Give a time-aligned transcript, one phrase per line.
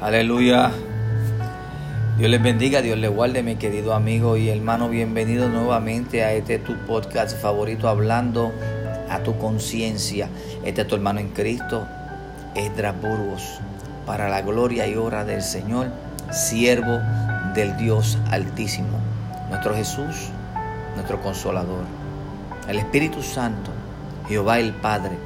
[0.00, 0.72] Aleluya.
[2.18, 4.90] Dios les bendiga, Dios les guarde, mi querido amigo y hermano.
[4.90, 8.52] Bienvenido nuevamente a este tu podcast favorito, hablando
[9.08, 10.28] a tu conciencia.
[10.66, 11.86] Este es tu hermano en Cristo,
[12.54, 13.58] Esdras Burgos,
[14.04, 15.86] para la gloria y honra del Señor,
[16.30, 16.98] siervo
[17.54, 18.98] del Dios Altísimo,
[19.48, 20.28] nuestro Jesús,
[20.94, 21.84] nuestro Consolador,
[22.68, 23.70] el Espíritu Santo,
[24.28, 25.16] Jehová el Padre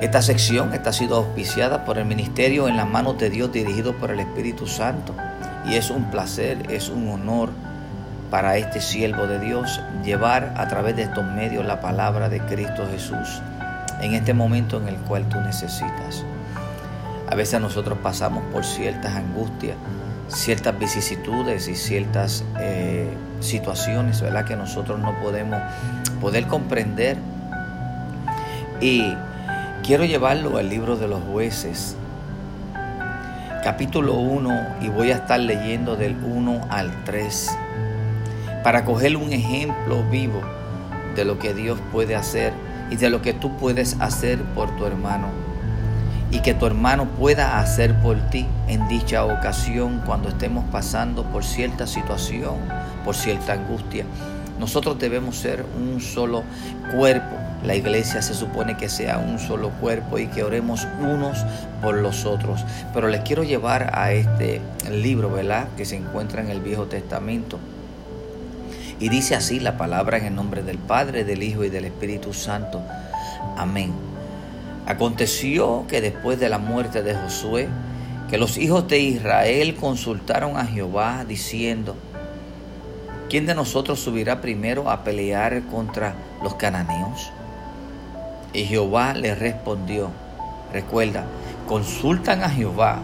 [0.00, 4.10] esta sección está sido auspiciada por el Ministerio en las manos de Dios dirigido por
[4.10, 5.14] el Espíritu Santo.
[5.66, 7.50] Y es un placer, es un honor
[8.30, 12.88] para este siervo de Dios llevar a través de estos medios la palabra de Cristo
[12.90, 13.42] Jesús
[14.00, 16.24] en este momento en el cual tú necesitas.
[17.28, 19.76] A veces nosotros pasamos por ciertas angustias,
[20.28, 24.46] ciertas vicisitudes y ciertas eh, situaciones, ¿verdad?
[24.46, 25.60] Que nosotros no podemos
[26.20, 27.18] poder comprender.
[28.80, 29.14] Y
[29.90, 31.96] Quiero llevarlo al libro de los jueces,
[33.64, 37.50] capítulo 1, y voy a estar leyendo del 1 al 3,
[38.62, 40.42] para coger un ejemplo vivo
[41.16, 42.52] de lo que Dios puede hacer
[42.88, 45.26] y de lo que tú puedes hacer por tu hermano
[46.30, 51.42] y que tu hermano pueda hacer por ti en dicha ocasión cuando estemos pasando por
[51.42, 52.58] cierta situación,
[53.04, 54.04] por cierta angustia.
[54.60, 56.44] Nosotros debemos ser un solo
[56.94, 61.38] cuerpo la iglesia se supone que sea un solo cuerpo y que oremos unos
[61.82, 62.64] por los otros.
[62.94, 65.68] Pero les quiero llevar a este libro, ¿verdad?
[65.76, 67.58] Que se encuentra en el Viejo Testamento.
[68.98, 72.32] Y dice así la palabra en el nombre del Padre, del Hijo y del Espíritu
[72.32, 72.80] Santo.
[73.58, 73.92] Amén.
[74.86, 77.68] Aconteció que después de la muerte de Josué,
[78.30, 81.94] que los hijos de Israel consultaron a Jehová diciendo,
[83.30, 87.30] ¿quién de nosotros subirá primero a pelear contra los cananeos?
[88.52, 90.10] Y Jehová le respondió,
[90.72, 91.24] recuerda,
[91.68, 92.98] consultan a Jehová.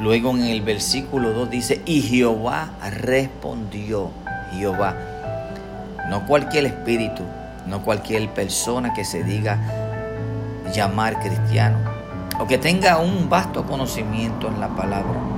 [0.00, 4.10] Luego en el versículo 2 dice, y Jehová respondió,
[4.50, 4.96] Jehová.
[6.08, 7.22] No cualquier espíritu,
[7.66, 9.58] no cualquier persona que se diga
[10.74, 11.78] llamar cristiano
[12.40, 15.37] o que tenga un vasto conocimiento en la palabra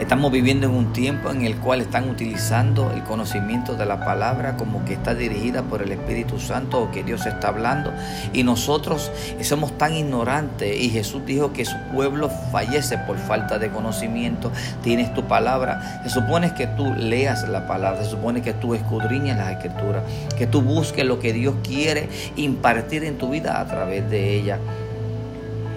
[0.00, 4.56] Estamos viviendo en un tiempo en el cual están utilizando el conocimiento de la palabra
[4.56, 7.92] como que está dirigida por el Espíritu Santo o que Dios está hablando.
[8.32, 9.12] Y nosotros
[9.42, 14.50] somos tan ignorantes y Jesús dijo que su pueblo fallece por falta de conocimiento.
[14.82, 16.02] Tienes tu palabra.
[16.02, 20.02] Se supone que tú leas la palabra, se supone que tú escudriñas las escrituras,
[20.36, 24.58] que tú busques lo que Dios quiere impartir en tu vida a través de ella.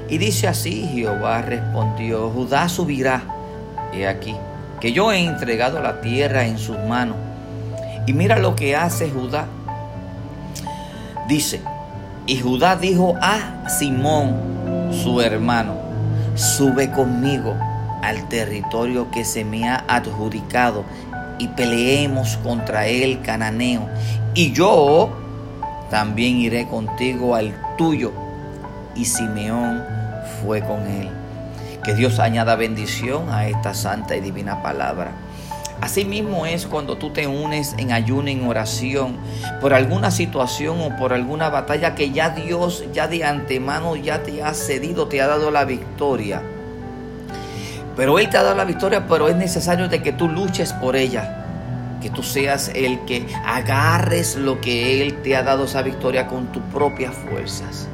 [0.09, 3.36] Y dice así, Jehová respondió, Judá subirá
[3.93, 4.35] he aquí,
[4.79, 7.17] que yo he entregado la tierra en sus manos.
[8.05, 9.47] Y mira lo que hace Judá.
[11.27, 11.61] Dice,
[12.25, 15.75] y Judá dijo a Simón, su hermano,
[16.35, 17.55] sube conmigo
[18.01, 20.85] al territorio que se me ha adjudicado
[21.39, 23.87] y peleemos contra el cananeo.
[24.33, 25.09] Y yo
[25.89, 28.11] también iré contigo al tuyo.
[28.95, 29.83] Y Simeón
[30.41, 31.16] fue con él.
[31.87, 35.11] Que Dios añada bendición a esta santa y divina palabra.
[35.79, 39.15] Asimismo es cuando tú te unes en ayuno, en oración,
[39.61, 44.43] por alguna situación o por alguna batalla que ya Dios, ya de antemano, ya te
[44.43, 46.41] ha cedido, te ha dado la victoria.
[47.95, 50.97] Pero Él te ha dado la victoria, pero es necesario de que tú luches por
[50.97, 51.45] ella.
[52.01, 56.51] Que tú seas el que agarres lo que Él te ha dado esa victoria con
[56.51, 57.87] tus propias fuerzas.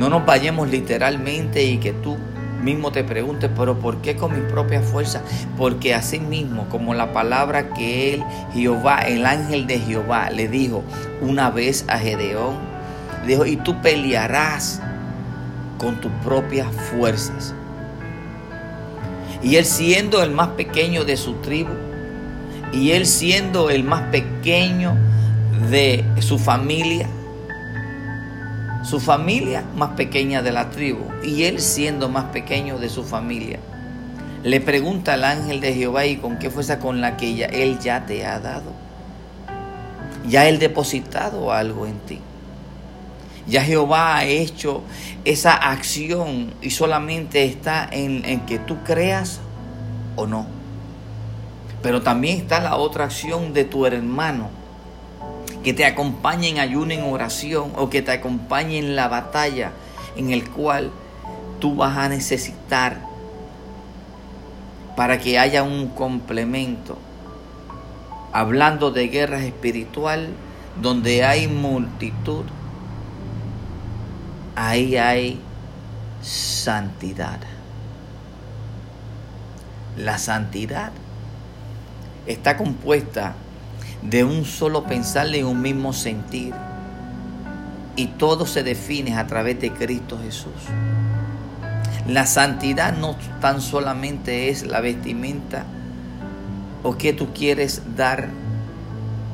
[0.00, 2.16] No nos vayamos literalmente y que tú
[2.62, 5.20] mismo te preguntes, pero ¿por qué con mi propia fuerza?
[5.58, 8.24] Porque así mismo, como la palabra que él,
[8.54, 10.82] Jehová, el ángel de Jehová, le dijo
[11.20, 12.56] una vez a Gedeón,
[13.26, 14.80] dijo, y tú pelearás
[15.76, 17.54] con tus propias fuerzas.
[19.42, 21.74] Y él siendo el más pequeño de su tribu,
[22.72, 24.96] y él siendo el más pequeño
[25.70, 27.06] de su familia,
[28.82, 33.58] su familia más pequeña de la tribu y él siendo más pequeño de su familia.
[34.42, 38.06] Le pregunta al ángel de Jehová y con qué fuerza con la que él ya
[38.06, 38.72] te ha dado.
[40.26, 42.20] Ya él depositado algo en ti.
[43.46, 44.82] Ya Jehová ha hecho
[45.24, 49.40] esa acción y solamente está en, en que tú creas
[50.16, 50.46] o no.
[51.82, 54.59] Pero también está la otra acción de tu hermano
[55.62, 59.72] que te acompañe en ayuno, en oración o que te acompañe en la batalla
[60.16, 60.90] en el cual
[61.60, 63.00] tú vas a necesitar
[64.96, 66.98] para que haya un complemento.
[68.32, 70.28] Hablando de guerras espiritual,
[70.80, 72.44] donde hay multitud,
[74.54, 75.40] ahí hay
[76.22, 77.40] santidad.
[79.96, 80.92] La santidad
[82.26, 83.34] está compuesta
[84.02, 86.54] de un solo pensar y un mismo sentir.
[87.96, 90.52] Y todo se define a través de Cristo Jesús.
[92.08, 95.64] La santidad no tan solamente es la vestimenta
[96.82, 98.28] o que tú quieres dar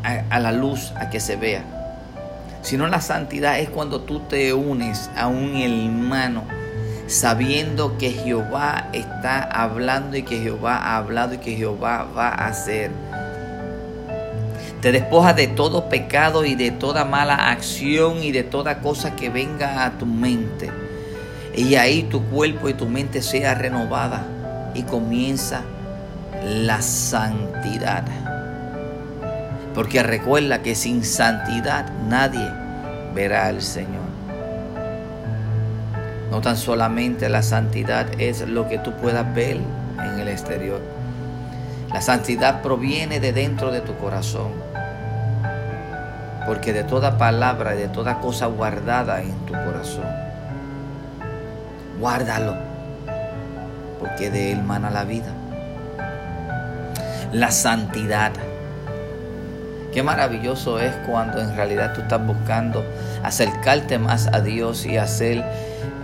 [0.03, 1.65] a, la luz a que se vea,
[2.63, 6.45] sino la santidad es cuando tú te unes a un hermano
[7.07, 12.49] sabiendo que Jehová está hablando y que Jehová ha hablado y que Jehová va a
[12.49, 12.91] hacer.
[14.81, 19.31] Te despojas de todo pecado y de toda mala acción y de toda cosa que
[19.31, 20.71] venga a tu mente.
[21.55, 24.27] Y ahí tu cuerpo y tu mente sea renovada
[24.75, 25.63] y comienza
[26.45, 28.05] la santidad.
[29.75, 32.49] Porque recuerda que sin santidad nadie
[33.15, 34.07] verá al Señor.
[36.31, 39.59] No tan solamente la santidad es lo que tú puedas ver
[39.99, 40.96] en el exterior.
[41.93, 44.51] La santidad proviene de dentro de tu corazón.
[46.47, 50.07] Porque de toda palabra y de toda cosa guardada en tu corazón,
[51.99, 52.57] guárdalo.
[53.99, 55.33] Porque de él mana la vida.
[57.33, 58.33] La santidad.
[59.93, 62.85] Qué maravilloso es cuando en realidad tú estás buscando
[63.23, 65.43] acercarte más a Dios y hacer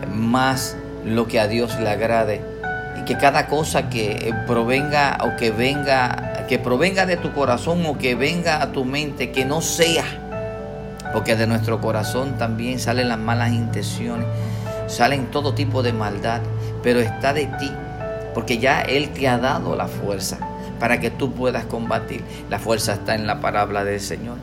[0.09, 2.52] más lo que a Dios le agrade.
[3.07, 8.15] Que cada cosa que provenga o que venga, que provenga de tu corazón o que
[8.15, 10.05] venga a tu mente, que no sea,
[11.13, 14.27] porque de nuestro corazón también salen las malas intenciones,
[14.87, 16.41] salen todo tipo de maldad,
[16.83, 17.71] pero está de ti,
[18.35, 20.39] porque ya Él te ha dado la fuerza
[20.79, 22.25] para que tú puedas combatir.
[22.51, 24.37] La fuerza está en la palabra del Señor.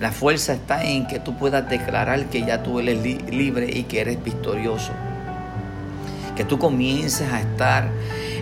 [0.00, 4.00] La fuerza está en que tú puedas declarar que ya tú eres libre y que
[4.00, 4.92] eres victorioso.
[6.38, 7.90] Que tú comiences a estar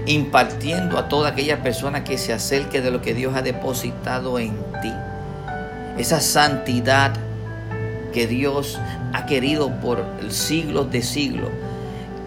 [0.04, 4.50] impartiendo a toda aquella persona que se acerque de lo que Dios ha depositado en
[4.82, 4.93] ti.
[5.96, 7.14] Esa santidad
[8.12, 8.78] que Dios
[9.14, 11.48] ha querido por siglos de siglos.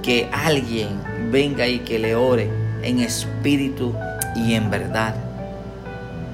[0.01, 0.87] Que alguien
[1.31, 2.49] venga y que le ore
[2.81, 3.93] en espíritu
[4.35, 5.13] y en verdad.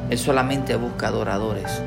[0.09, 1.81] Él solamente busca adoradores.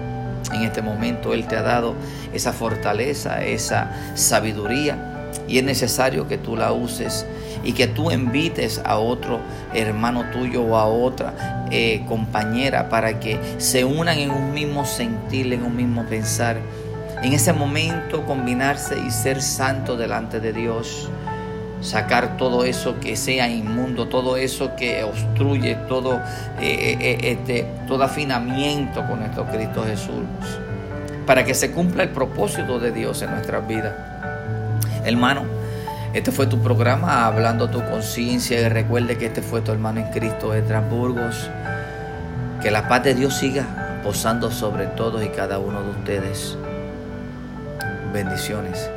[0.52, 1.94] En este momento Él te ha dado
[2.34, 5.07] esa fortaleza, esa sabiduría
[5.48, 7.26] y es necesario que tú la uses
[7.64, 9.40] y que tú invites a otro
[9.74, 15.52] hermano tuyo o a otra eh, compañera para que se unan en un mismo sentir,
[15.52, 16.58] en un mismo pensar.
[17.22, 21.10] En ese momento combinarse y ser santo delante de Dios
[21.80, 26.16] sacar todo eso que sea inmundo, todo eso que obstruye todo,
[26.60, 30.24] eh, eh, este, todo afinamiento con nuestro Cristo Jesús,
[31.26, 34.07] para que se cumpla el propósito de Dios en nuestras vidas.
[35.08, 35.44] Hermano,
[36.12, 40.10] este fue tu programa, hablando tu conciencia y recuerde que este fue tu hermano en
[40.10, 41.48] Cristo de Transburgos.
[42.60, 46.58] Que la paz de Dios siga posando sobre todos y cada uno de ustedes.
[48.12, 48.90] Bendiciones.